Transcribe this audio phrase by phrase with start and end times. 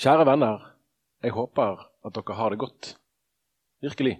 [0.00, 0.62] Kjære venner,
[1.20, 2.88] jeg håper at dere har det godt.
[3.84, 4.14] Virkelig.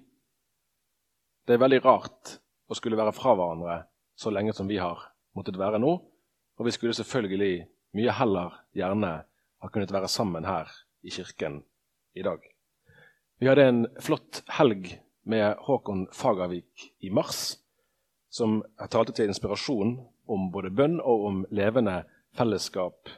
[1.49, 2.35] Det er veldig rart
[2.69, 3.77] å skulle være fra hverandre
[4.13, 5.01] så lenge som vi har
[5.33, 7.65] måttet være nå, og vi skulle selvfølgelig
[7.97, 10.69] mye heller gjerne ha kunnet være sammen her
[11.01, 11.63] i kirken
[12.13, 12.45] i dag.
[13.41, 14.93] Vi hadde en flott helg
[15.25, 17.57] med Håkon Fagervik i mars,
[18.29, 18.61] som
[18.93, 19.97] talte til inspirasjon
[20.29, 22.03] om både bønn og om levende
[22.37, 23.09] fellesskap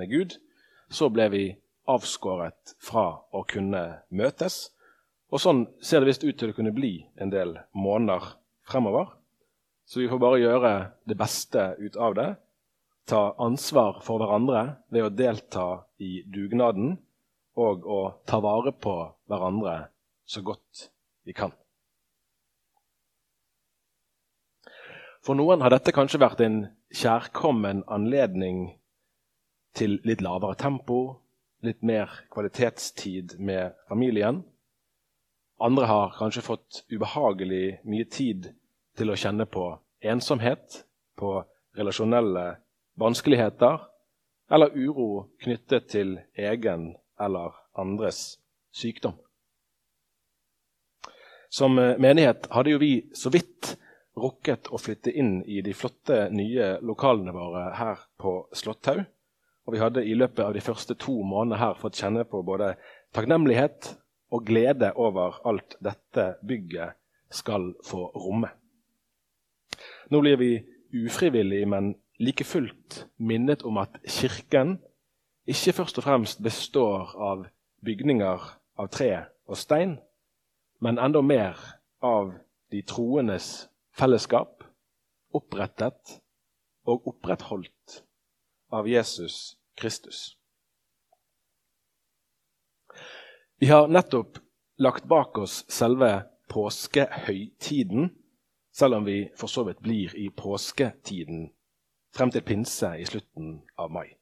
[0.00, 0.40] med Gud.
[0.88, 1.44] Så ble vi
[1.90, 4.70] avskåret fra å kunne møtes.
[5.32, 8.36] Og sånn ser det visst ut til å kunne bli en del måneder
[8.66, 9.10] fremover.
[9.86, 10.72] Så vi får bare gjøre
[11.06, 12.30] det beste ut av det.
[13.06, 15.66] Ta ansvar for hverandre ved å delta
[16.02, 16.96] i dugnaden
[17.56, 18.96] og å ta vare på
[19.30, 19.76] hverandre
[20.26, 20.88] så godt
[21.26, 21.54] vi kan.
[25.26, 26.58] For noen har dette kanskje vært en
[26.94, 28.76] kjærkommen anledning
[29.76, 31.18] til litt lavere tempo,
[31.66, 34.42] litt mer kvalitetstid med familien.
[35.58, 38.50] Andre har kanskje fått ubehagelig mye tid
[38.96, 39.68] til å kjenne på
[40.04, 40.82] ensomhet,
[41.16, 41.38] på
[41.76, 42.56] relasjonelle
[43.00, 43.80] vanskeligheter
[44.52, 48.36] eller uro knyttet til egen eller andres
[48.76, 49.16] sykdom.
[51.48, 53.76] Som menighet hadde jo vi så vidt
[54.16, 59.04] rukket å flytte inn i de flotte, nye lokalene våre her på Slåtthaug.
[59.66, 62.74] Og vi hadde i løpet av de første to månedene her fått kjenne på både
[63.16, 63.96] takknemlighet
[64.34, 66.94] og glede over alt dette bygget
[67.34, 68.52] skal få romme.
[70.10, 70.50] Nå blir vi
[70.94, 74.78] ufrivillig, men like fullt minnet om at Kirken
[75.46, 77.46] ikke først og fremst består av
[77.86, 78.46] bygninger
[78.78, 79.10] av tre
[79.46, 79.96] og stein,
[80.82, 81.58] men enda mer
[82.02, 82.32] av
[82.72, 84.64] de troendes fellesskap,
[85.34, 86.18] opprettet
[86.86, 88.00] og opprettholdt
[88.74, 90.36] av Jesus Kristus.
[93.58, 94.38] Vi har nettopp
[94.76, 98.10] lagt bak oss selve påskehøytiden,
[98.72, 101.50] selv om vi for så vidt blir i påsketiden
[102.16, 104.16] frem til pinse i slutten av mai.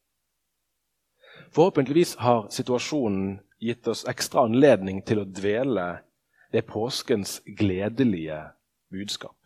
[1.55, 5.87] Forhåpentligvis har situasjonen gitt oss ekstra anledning til å dvele
[6.55, 8.41] ved påskens gledelige
[8.95, 9.39] budskap.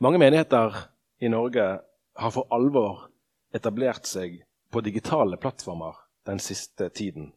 [0.00, 0.76] Mange menigheter
[1.20, 1.66] i Norge
[2.18, 3.08] har for alvor
[3.58, 4.40] etablert seg
[4.72, 5.98] på digitale plattformer
[6.28, 7.32] den siste tiden.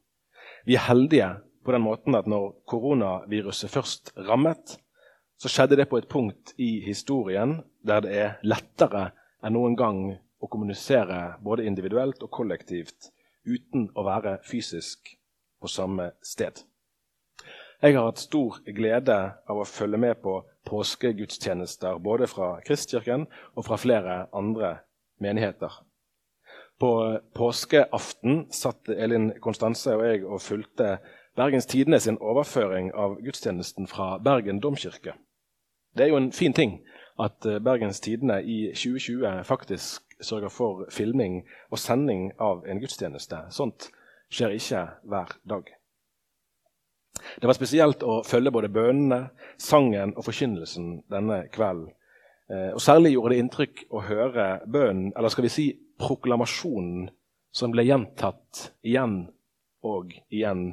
[0.66, 1.30] Vi er heldige
[1.66, 4.78] på den måten at når koronaviruset først rammet,
[5.42, 9.10] så skjedde det på et punkt i historien der det er lettere
[9.42, 10.04] enn noen gang
[10.42, 13.10] å kommunisere både individuelt og kollektivt
[13.46, 15.16] uten å være fysisk
[15.62, 16.62] på samme sted.
[17.82, 19.18] Jeg har hatt stor glede
[19.50, 20.36] av å følge med på
[20.70, 24.76] påskegudstjenester både fra Kristkirken og fra flere andre
[25.22, 25.74] menigheter.
[26.82, 30.96] På påskeaften satt Elin Konstanse og jeg og fulgte
[31.38, 35.14] Bergens Tidende sin overføring av gudstjenesten fra Bergen domkirke.
[35.94, 36.80] Det er jo en fin ting
[37.22, 43.44] at Bergens Tidende i 2020 faktisk sørger for filming og sending av en gudstjeneste.
[43.54, 43.92] Sånt
[44.34, 45.70] skjer ikke hver dag.
[47.42, 49.28] Det var spesielt å følge både bønnene,
[49.62, 51.92] sangen og forkynnelsen denne kvelden.
[52.52, 55.68] Eh, og Særlig gjorde det inntrykk å høre bønnen, eller skal vi si
[56.02, 57.10] proklamasjonen,
[57.54, 59.26] som ble gjentatt igjen
[59.86, 60.72] og igjen.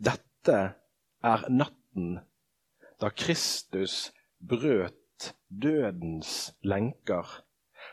[0.00, 0.58] Dette
[1.22, 2.18] er natten
[3.00, 4.10] da Kristus
[4.40, 7.28] brøt dødens lenker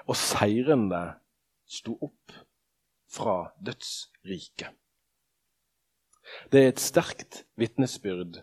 [0.08, 1.04] og seirende
[1.68, 2.36] sto opp
[3.12, 4.72] fra dødsriket.
[6.52, 8.42] Det er et sterkt vitnesbyrd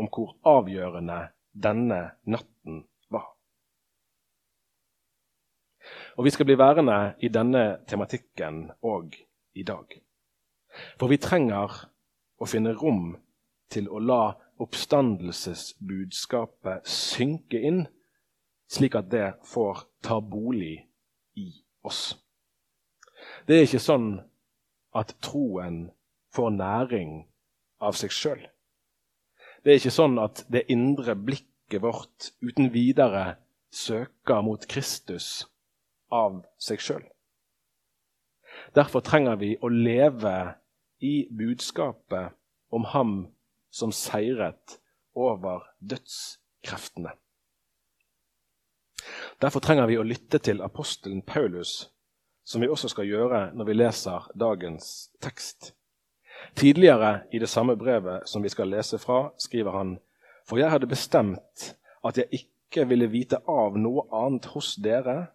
[0.00, 1.18] om hvor avgjørende
[1.52, 2.86] denne natten.
[6.16, 10.02] Og Vi skal bli værende i denne tematikken òg i dag.
[10.98, 11.88] For vi trenger
[12.38, 13.16] å finne rom
[13.70, 17.86] til å la oppstandelsesbudskapet synke inn,
[18.68, 20.88] slik at det får ta bolig
[21.38, 22.18] i oss.
[23.46, 24.20] Det er ikke sånn
[24.98, 25.90] at troen
[26.34, 27.12] får næring
[27.82, 28.42] av seg sjøl.
[29.62, 33.38] Det er ikke sånn at det indre blikket vårt uten videre
[33.74, 35.46] søker mot Kristus
[36.14, 37.04] av seg sjøl.
[38.74, 40.54] Derfor trenger vi å leve
[41.04, 42.34] i budskapet
[42.74, 43.14] om ham
[43.70, 44.78] som seiret
[45.14, 47.14] over dødskreftene.
[49.40, 51.88] Derfor trenger vi å lytte til apostelen Paulus,
[52.44, 55.72] som vi også skal gjøre når vi leser dagens tekst.
[56.58, 59.98] Tidligere i det samme brevet som vi skal lese fra, skriver han
[60.48, 61.72] For jeg hadde bestemt
[62.04, 65.28] at jeg ikke ville vite av noe annet hos dere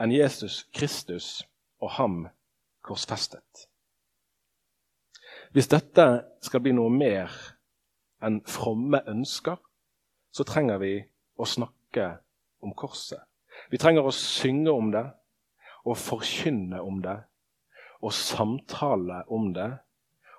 [0.00, 1.42] enn Jesus Kristus
[1.80, 2.22] og ham
[2.86, 3.66] korsfestet.
[5.52, 6.06] Hvis dette
[6.44, 7.32] skal bli noe mer
[8.24, 9.58] enn fromme ønsker,
[10.30, 10.94] så trenger vi
[11.40, 12.06] å snakke
[12.62, 13.20] om korset.
[13.72, 15.04] Vi trenger å synge om det,
[15.84, 17.16] og forkynne om det,
[18.04, 19.70] og samtale om det,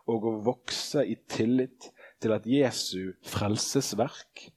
[0.10, 1.90] og å vokse i tillit
[2.22, 4.48] til at Jesu frelsesverk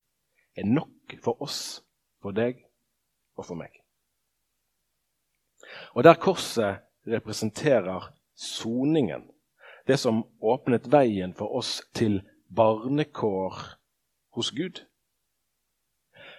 [0.57, 1.83] er nok for oss,
[2.23, 2.63] for deg
[3.37, 3.84] og for meg.
[5.95, 9.31] Og der korset representerer soningen,
[9.87, 13.59] det som åpnet veien for oss til barnekår
[14.35, 14.81] hos Gud,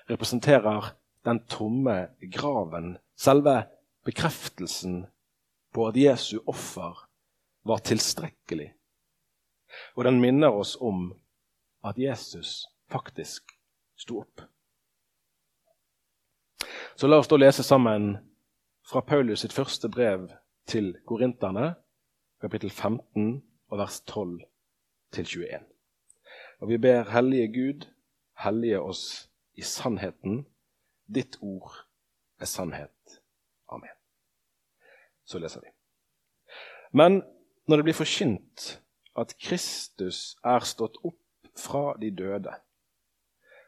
[0.09, 0.93] representerer
[1.25, 3.63] den tomme graven, selve
[4.05, 5.05] bekreftelsen
[5.73, 7.07] på at Jesu offer
[7.65, 8.73] var tilstrekkelig.
[9.95, 11.13] Og den minner oss om
[11.83, 13.51] at Jesus faktisk
[13.97, 14.41] sto opp.
[16.95, 18.15] Så la oss da lese sammen
[18.85, 20.27] fra Paulus sitt første brev
[20.69, 21.73] til korinterne,
[22.41, 23.41] kapittel 15
[23.71, 24.39] og vers 12
[25.11, 25.59] til 21.
[26.61, 27.87] Og vi ber Hellige Gud
[28.43, 30.45] hellige oss i sannheten.
[31.15, 31.71] Ditt ord
[32.39, 33.21] er sannhet.
[33.69, 33.95] Amen.
[35.25, 35.71] Så leser vi.
[36.91, 37.23] Men
[37.67, 38.81] når det blir forkynt
[39.17, 41.21] at Kristus er stått opp
[41.57, 42.53] fra de døde,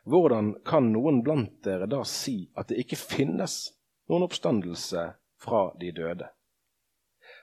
[0.05, 3.76] hvordan kan noen blant dere da si at det ikke finnes
[4.07, 5.11] noen oppstandelse
[5.41, 6.29] fra de døde?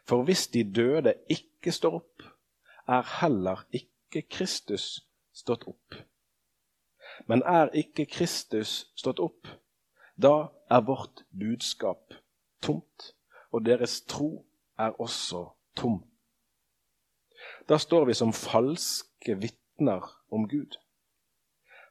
[0.05, 2.23] For hvis de døde ikke står opp,
[2.89, 5.97] er heller ikke Kristus stått opp.
[7.27, 9.49] Men er ikke Kristus stått opp,
[10.17, 12.15] da er vårt budskap
[12.63, 13.15] tomt,
[13.53, 14.45] og deres tro
[14.79, 15.47] er også
[15.77, 16.03] tom.
[17.69, 20.77] Da står vi som falske vitner om Gud.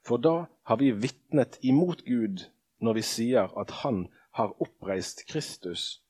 [0.05, 2.45] For da har vi vitnet imot Gud
[2.83, 4.07] når vi sier at Han
[4.37, 6.01] har oppreist Kristus,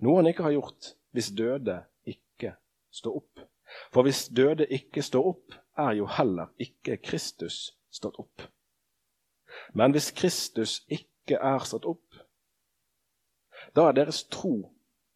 [0.00, 1.78] noe han ikke har gjort hvis døde
[2.08, 2.54] ikke
[2.92, 3.44] står opp.
[3.92, 8.44] For hvis døde ikke står opp, er jo heller ikke Kristus stått opp.
[9.72, 12.20] Men hvis Kristus ikke er stått opp,
[13.76, 14.72] da er deres tro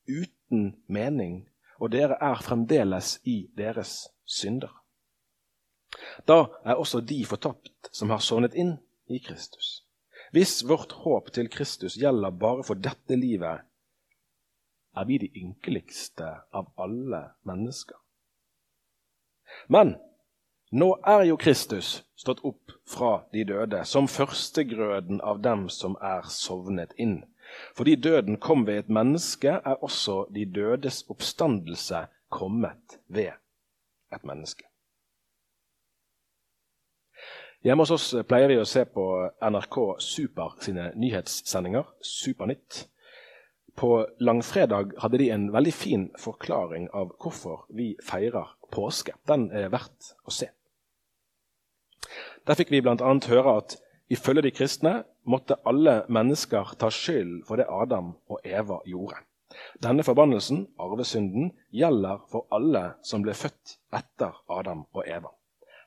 [0.09, 1.47] uten mening,
[1.81, 4.73] og dere er fremdeles i deres synder.
[6.29, 8.77] Da er også de fortapt som har sovnet inn
[9.09, 9.81] i Kristus.
[10.31, 13.67] Hvis vårt håp til Kristus gjelder bare for dette livet,
[14.97, 17.99] er vi de ynkeligste av alle mennesker.
[19.67, 19.97] Men
[20.71, 26.31] nå er jo Kristus stått opp fra de døde, som førstegrøden av dem som er
[26.31, 27.25] sovnet inn.
[27.75, 33.35] Fordi døden kom ved et menneske, er også de dødes oppstandelse kommet ved
[34.15, 34.70] et menneske.
[37.61, 39.03] Hjemme hos oss pleier vi å se på
[39.45, 42.87] NRK Super sine nyhetssendinger, Supernytt.
[43.77, 49.13] På langfredag hadde de en veldig fin forklaring av hvorfor vi feirer påske.
[49.29, 50.49] Den er verdt å se.
[52.49, 52.97] Der fikk vi bl.a.
[53.29, 53.77] høre at
[54.09, 54.95] ifølge de kristne
[55.29, 59.21] måtte alle mennesker ta skyld for det Adam og Eva gjorde.
[59.85, 65.35] Denne forbannelsen, arvesynden, gjelder for alle som ble født etter Adam og Eva.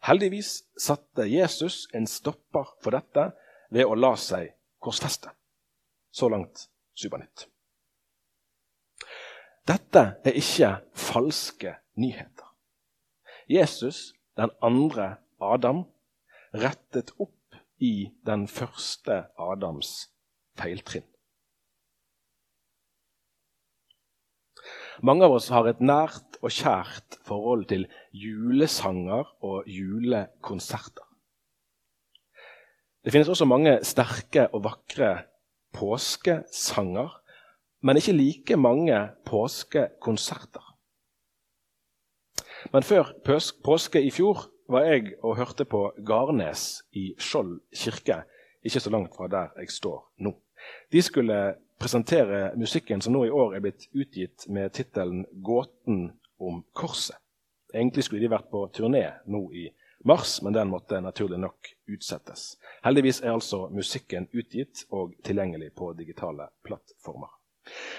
[0.03, 3.29] Heldigvis satte Jesus en stopper for dette
[3.71, 4.51] ved å la seg
[4.83, 5.31] korsfeste.
[6.11, 7.47] Så langt Supernytt.
[9.65, 12.49] Dette er ikke falske nyheter.
[13.49, 15.85] Jesus, den andre Adam,
[16.53, 20.11] rettet opp i den første Adams
[20.59, 21.07] feiltrinn.
[25.01, 31.07] Mange av oss har et nært og kjært forhold til julesanger og julekonserter.
[33.03, 35.25] Det finnes også mange sterke og vakre
[35.75, 37.09] påskesanger,
[37.83, 40.69] men ikke like mange påskekonserter.
[42.71, 48.21] Men før påske i fjor var jeg og hørte på Garnes i Skjold kirke,
[48.63, 50.31] ikke så langt fra der jeg står nå.
[50.91, 51.39] De skulle
[51.83, 57.19] presentere musikken som nå i år er blitt utgitt med tittelen 'Gåten om korset'.
[57.73, 59.67] Egentlig skulle de vært på turné nå i
[60.05, 62.57] mars, men den måtte naturlig nok utsettes.
[62.85, 67.31] Heldigvis er altså musikken utgitt og tilgjengelig på digitale plattformer.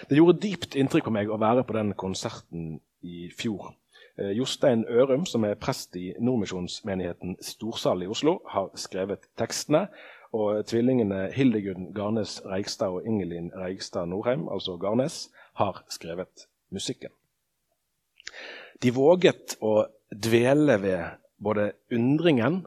[0.08, 3.74] Det gjorde dypt inntrykk på meg å være på den konserten i fjor.
[4.18, 9.88] Eh, Jostein Ørum, som er prest i Nordmisjonsmenigheten Storsal i Oslo, har skrevet tekstene.
[10.34, 17.12] Og tvillingene Hildegunn Garnes Reigstad og Ingelin Reigstad Norheim, altså Garnes, har skrevet musikken.
[18.82, 22.64] De våget å dvele ved både undringen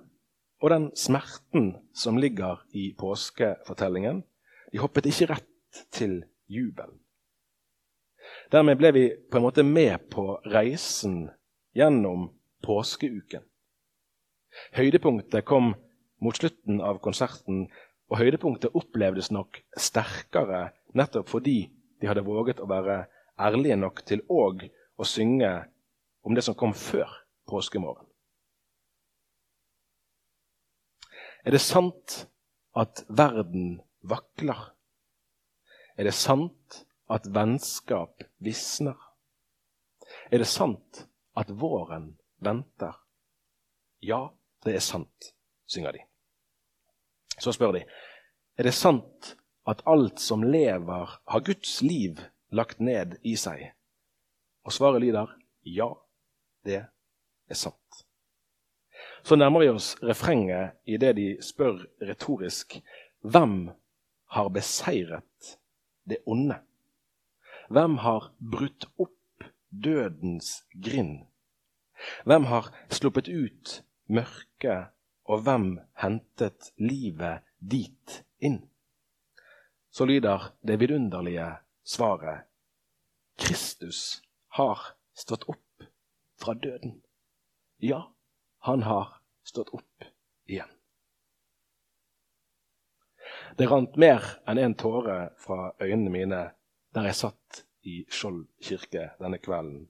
[0.63, 4.23] og den smerten som ligger i påskefortellingen.
[4.71, 6.95] De hoppet ikke rett til jubelen.
[8.51, 11.27] Dermed ble vi på en måte med på reisen
[11.75, 12.29] gjennom
[12.63, 13.43] påskeuken.
[14.75, 15.75] Høydepunktet kom
[16.23, 17.67] mot slutten av konserten,
[18.07, 21.59] og høydepunktet opplevdes nok sterkere nettopp fordi
[21.99, 23.03] de hadde våget å være
[23.37, 25.51] ærlige nok til òg å synge
[26.25, 27.09] om det som kom før
[27.49, 28.05] påskemorgen.
[31.47, 32.17] Er det sant
[32.75, 34.73] at verden vakler?
[35.95, 38.97] Er det sant at vennskap visner?
[40.31, 41.05] Er det sant
[41.39, 42.11] at våren
[42.43, 42.99] venter?
[44.03, 44.27] Ja,
[44.65, 45.31] det er sant,
[45.65, 46.06] synger de.
[47.37, 47.83] Så spør de
[48.57, 49.35] er det sant
[49.67, 53.73] at alt som lever, har Guds liv lagt ned i seg.
[54.65, 55.33] Og svaret lyder
[55.67, 55.89] ja,
[56.65, 56.85] det
[57.47, 58.03] er sant.
[59.23, 62.79] Så nærmer vi oss refrenget i det de spør retorisk.
[63.27, 63.69] Hvem
[64.33, 65.57] har beseiret
[66.07, 66.61] det onde?
[67.69, 71.25] Hvem har brutt opp dødens grind?
[72.23, 74.93] Hvem har sluppet ut mørket,
[75.27, 75.69] og hvem
[75.99, 78.61] hentet livet dit inn?
[79.91, 81.49] Så lyder det vidunderlige
[81.83, 82.47] svaret
[83.37, 84.21] Kristus
[84.57, 84.79] har
[85.13, 85.85] stått opp
[86.41, 87.01] fra døden.
[87.77, 88.13] Ja,
[88.59, 90.07] han har stått opp
[90.49, 90.69] igjen.
[93.57, 96.41] Det rant mer enn en tåre fra øynene mine
[96.95, 99.87] der jeg satt i Skjold kirke denne kvelden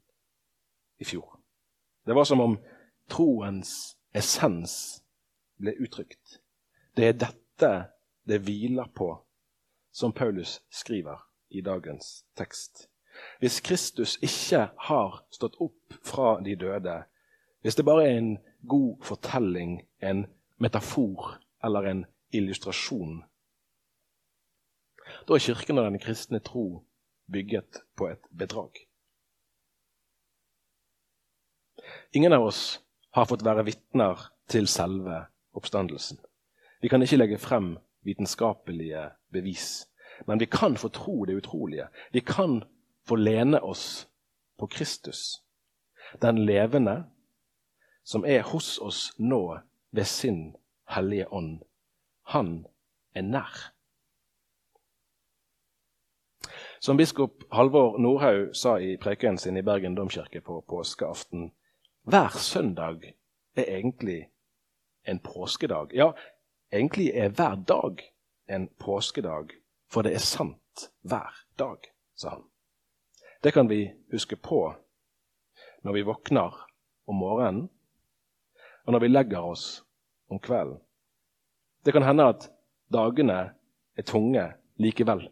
[1.00, 1.38] i fjor.
[2.06, 2.58] Det var som om
[3.12, 5.04] troens essens
[5.62, 6.40] ble uttrykt.
[6.98, 7.72] Det er dette
[8.28, 9.10] det hviler på,
[9.92, 12.88] som Paulus skriver i dagens tekst.
[13.40, 17.00] Hvis Kristus ikke har stått opp fra de døde,
[17.62, 18.36] hvis det bare er en
[18.68, 20.28] god fortelling, en
[20.62, 23.24] metafor eller en illustrasjon,
[25.28, 26.84] da er Kirken og den kristne tro
[27.32, 28.76] bygget på et bedrag.
[32.12, 32.62] Ingen av oss
[33.16, 35.26] har fått være vitner til selve
[35.58, 36.20] oppstandelsen.
[36.82, 39.88] Vi kan ikke legge frem vitenskapelige bevis.
[40.26, 41.88] Men vi kan få tro det utrolige.
[42.12, 42.64] Vi kan
[43.06, 44.08] få lene oss
[44.60, 45.44] på Kristus,
[46.22, 47.04] den levende,
[48.04, 49.60] som er hos oss nå
[49.92, 50.56] ved sin
[50.90, 51.60] Hellige Ånd.
[52.24, 52.66] Han
[53.16, 53.74] er nær.
[56.80, 61.52] Som biskop Halvor Nordhaug sa i prekenen sin i Bergen domkirke på påskeaften,
[62.04, 63.14] hver søndag
[63.56, 64.30] er egentlig
[65.08, 65.94] en påskedag.
[65.96, 66.12] Ja,
[66.72, 68.04] egentlig er hver dag
[68.48, 69.56] en påskedag
[69.92, 71.80] for det er sant hver dag,
[72.16, 72.44] sa han.
[73.44, 74.62] Det kan vi huske på
[75.86, 76.56] når vi våkner
[77.08, 77.70] om morgenen,
[78.86, 79.66] og når vi legger oss
[80.28, 80.80] om kvelden.
[81.86, 82.50] Det kan hende at
[82.92, 83.38] dagene
[83.96, 84.44] er tunge
[84.76, 85.24] likevel.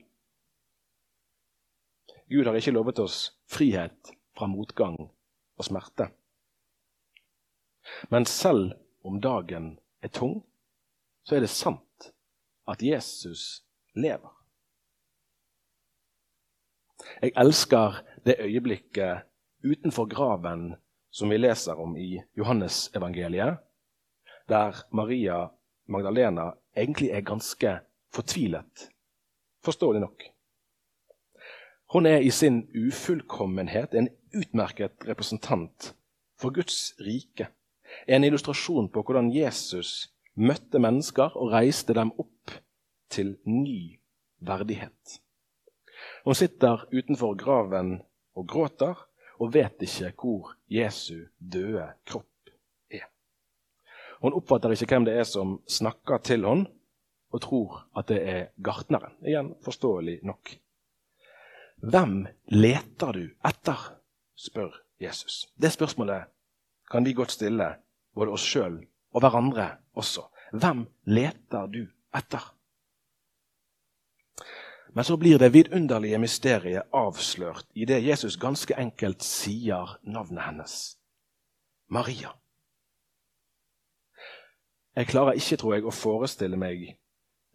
[2.31, 6.07] Gud har ikke lovet oss frihet fra motgang og smerte.
[8.09, 8.73] Men selv
[9.05, 10.41] om dagen er tung,
[11.23, 12.11] så er det sant
[12.67, 14.31] at Jesus lever.
[17.21, 19.25] Jeg elsker det øyeblikket
[19.63, 20.75] utenfor graven
[21.11, 23.57] som vi leser om i Johannesevangeliet,
[24.49, 25.47] der Maria
[25.87, 27.79] Magdalena egentlig er ganske
[28.13, 28.89] fortvilet,
[29.63, 30.23] forståelig nok.
[31.93, 35.95] Hun er i sin ufullkommenhet en utmerket representant
[36.41, 37.47] for Guds rike.
[38.07, 42.53] En illustrasjon på hvordan Jesus møtte mennesker og reiste dem opp
[43.09, 43.99] til ny
[44.43, 45.19] verdighet.
[46.25, 47.99] Hun sitter utenfor graven
[48.35, 48.99] og gråter
[49.39, 52.51] og vet ikke hvor Jesu døde kropp
[52.91, 53.07] er.
[54.21, 56.71] Hun oppfatter ikke hvem det er som snakker til henne,
[57.33, 59.17] og tror at det er gartneren.
[59.25, 60.53] Igjen forståelig nok.
[61.83, 63.81] Hvem leter du etter?
[64.35, 64.71] spør
[65.01, 65.47] Jesus.
[65.55, 66.31] Det spørsmålet
[66.91, 67.67] kan vi godt stille
[68.15, 68.79] både oss sjøl
[69.15, 70.25] og hverandre også.
[70.55, 71.83] Hvem leter du
[72.15, 72.51] etter?
[74.95, 80.75] Men så blir det vidunderlige mysteriet avslørt i det Jesus ganske enkelt sier navnet hennes.
[81.91, 82.31] Maria.
[84.95, 86.85] Jeg klarer ikke, tror jeg, å forestille meg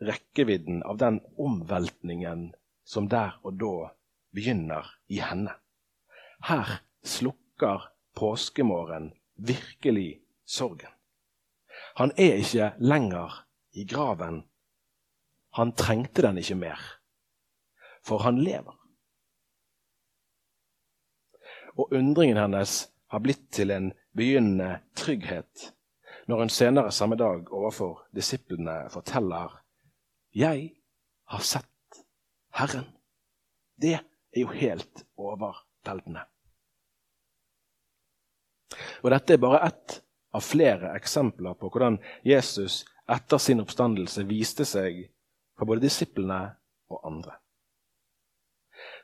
[0.05, 2.50] rekkevidden av den omveltningen
[2.85, 3.75] som der og da
[4.37, 5.57] begynner i henne.
[6.45, 10.20] Her slukker påskemorgen virkelig
[10.50, 10.92] sorgen.
[11.97, 13.42] Han er ikke lenger
[13.73, 14.42] i graven.
[15.59, 16.80] Han trengte den ikke mer
[18.02, 18.76] for han lever.
[21.78, 25.71] Og undringen hennes har blitt til en begynnende trygghet
[26.28, 29.57] når hun senere samme dag overfor disiplene forteller
[30.35, 30.71] Jeg
[31.26, 32.02] har sett
[32.54, 32.87] Herren.
[33.75, 36.23] Det er jo helt overveldende.
[39.02, 39.97] Og Dette er bare ett
[40.37, 45.03] av flere eksempler på hvordan Jesus etter sin oppstandelse viste seg
[45.59, 46.43] for både disiplene
[46.91, 47.37] og andre.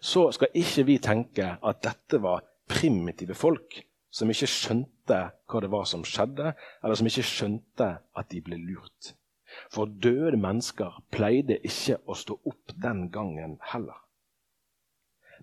[0.01, 3.81] Så skal ikke vi tenke at dette var primitive folk
[4.17, 5.19] som ikke skjønte
[5.51, 9.13] hva det var som skjedde, eller som ikke skjønte at de ble lurt.
[9.73, 13.99] For døde mennesker pleide ikke å stå opp den gangen heller.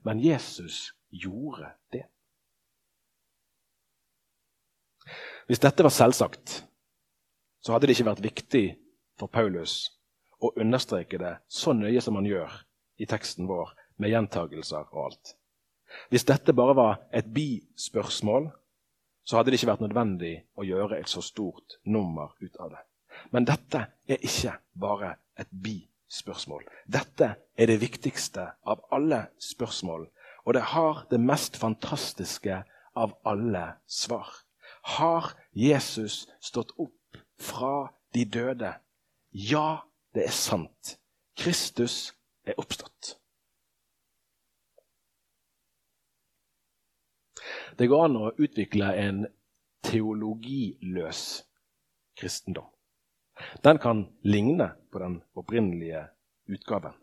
[0.04, 2.08] Men Jesus gjorde det.
[5.48, 6.64] Hvis dette var selvsagt,
[7.64, 8.66] så hadde det ikke vært viktig
[9.20, 9.92] for Paulus
[10.44, 12.52] å understreke det så nøye som han gjør
[13.00, 13.72] i teksten vår,
[14.02, 15.34] med gjentagelser og alt.
[16.10, 18.50] Hvis dette bare var et bispørsmål,
[19.24, 22.82] så hadde det ikke vært nødvendig å gjøre et så stort nummer ut av det.
[23.32, 26.66] Men dette er ikke bare et bispørsmål.
[26.90, 30.08] Dette er det viktigste av alle spørsmål,
[30.44, 32.64] og det har det mest fantastiske
[33.00, 34.43] av alle svar.
[34.84, 38.74] Har Jesus stått opp fra de døde?
[39.32, 40.98] Ja, det er sant.
[41.40, 42.14] Kristus
[42.46, 43.16] er oppstått.
[47.80, 49.24] Det går an å utvikle en
[49.88, 51.24] teologiløs
[52.20, 52.68] kristendom.
[53.64, 56.04] Den kan ligne på den opprinnelige
[56.52, 56.94] utgaven.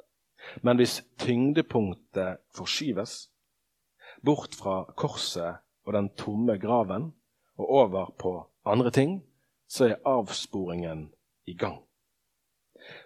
[0.63, 3.17] Men hvis tyngdepunktet forskyves
[4.25, 7.11] bort fra korset og den tomme graven
[7.61, 8.33] og over på
[8.65, 9.21] andre ting,
[9.69, 11.11] så er avsporingen
[11.47, 11.79] i gang.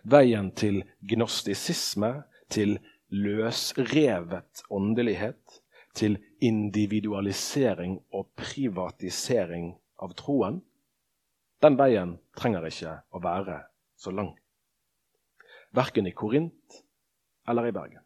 [0.05, 2.79] Veien til gnostisisme, til
[3.11, 5.61] løsrevet åndelighet,
[5.95, 10.63] til individualisering og privatisering av troen,
[11.63, 13.61] den veien trenger ikke å være
[13.97, 14.35] så lang.
[15.75, 16.83] Verken i Korint
[17.49, 18.03] eller i Bergen.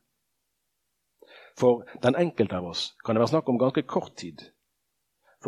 [1.58, 4.44] For den enkelte av oss kan det være snakk om ganske kort tid.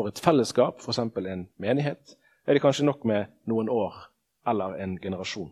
[0.00, 0.98] For et fellesskap, f.eks.
[0.98, 3.98] en menighet, er det kanskje nok med noen år
[4.48, 5.50] eller en generasjon.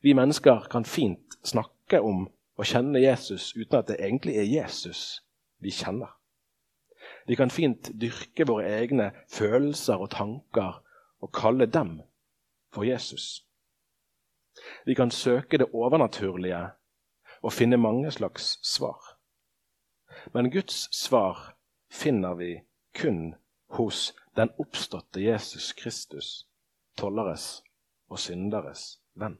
[0.00, 2.22] Vi mennesker kan fint snakke om
[2.56, 5.20] å kjenne Jesus uten at det egentlig er Jesus
[5.60, 6.16] vi kjenner.
[7.28, 10.80] Vi kan fint dyrke våre egne følelser og tanker
[11.20, 11.98] og kalle dem
[12.72, 13.44] for Jesus.
[14.88, 16.64] Vi kan søke det overnaturlige
[17.42, 19.18] og finne mange slags svar.
[20.32, 21.50] Men Guds svar
[21.92, 22.54] finner vi
[22.92, 23.34] kun
[23.76, 26.46] hos den oppståtte Jesus Kristus,
[26.96, 27.62] tolleres
[28.08, 29.38] og synderes venn.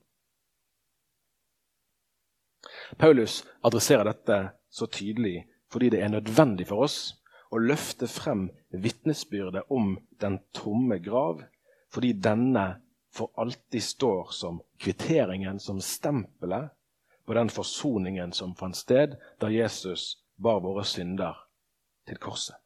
[2.97, 4.39] Paulus adresserer dette
[4.71, 6.99] så tydelig fordi det er nødvendig for oss
[7.53, 11.43] å løfte frem vitnesbyrdet om den tomme grav,
[11.93, 12.67] fordi denne
[13.13, 16.71] for alltid står som kvitteringen, som stempelet
[17.29, 21.37] på den forsoningen som fant sted da Jesus bar våre synder
[22.09, 22.62] til korset.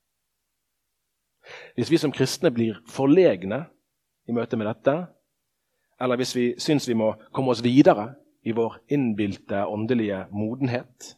[1.76, 3.64] Hvis vi som kristne blir forlegne
[4.26, 4.96] i møte med dette,
[6.00, 8.14] eller hvis vi syns vi må komme oss videre
[8.46, 11.14] i vår innbilte åndelige modenhet,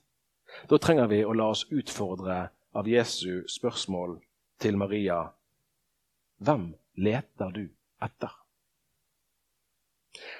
[0.68, 4.18] da trenger vi å la oss utfordre av Jesu spørsmål
[4.60, 5.22] til Maria.
[6.38, 7.64] Hvem leter du
[8.02, 8.32] etter?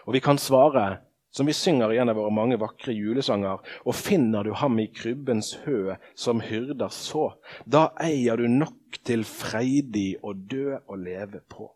[0.07, 3.96] Og vi kan svare, som vi synger i en av våre mange vakre julesanger, og
[3.96, 7.30] finner du ham i krybbens hø som hyrder så,
[7.66, 11.68] da eier du nok til freidig å dø og leve på.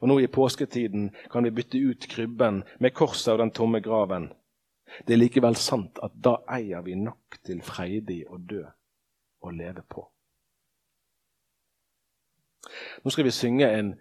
[0.00, 4.30] Og nå i påsketiden kan vi bytte ut krybben med korset og den tomme graven
[5.06, 8.62] det er likevel sant at da eier vi nok til freidig å dø
[9.42, 10.04] og leve på.
[13.02, 13.94] Nå skal vi synge en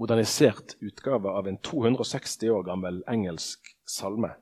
[0.00, 4.34] modernisert utgave av en 260 år gammel engelsk salme.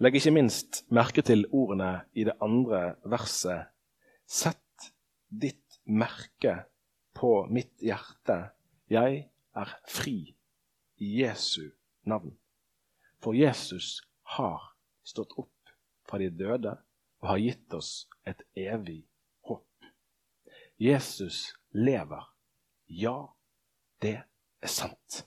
[0.00, 3.70] Legg ikke minst merke til ordene i det andre verset.
[4.26, 4.90] Sett
[5.28, 6.64] ditt merke
[7.16, 8.50] på mitt hjerte.
[8.90, 10.34] Jeg er fri
[11.00, 11.70] i Jesu
[12.08, 12.34] navn.
[13.20, 14.00] For Jesus
[14.36, 14.72] har
[15.04, 15.74] stått opp
[16.08, 16.74] fra de døde
[17.20, 19.02] og har gitt oss et evig
[19.46, 19.66] håp.
[20.80, 22.24] Jesus lever.
[22.88, 23.30] Ja,
[24.02, 25.24] det er sant.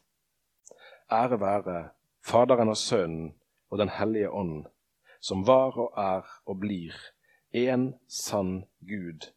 [1.12, 1.78] Ære være
[2.24, 3.34] Faderen og Sønnen
[3.72, 4.66] og Den hellige ånd,
[5.22, 6.96] som var og er og blir
[7.52, 9.28] en sann Gud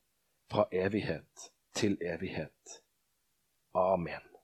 [0.51, 2.81] fra evighet til evighet.
[3.75, 4.36] Amen.